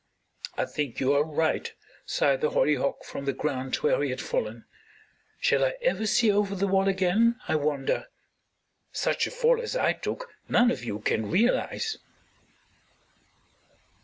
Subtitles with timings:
[0.57, 1.71] "I think you are right,"
[2.07, 4.65] sighed the hollyhock from the ground, where he had fallen.
[5.39, 8.07] "Shall I ever see over the wall again, I wonder.
[8.91, 11.99] Such a fall as I took none of you can realize."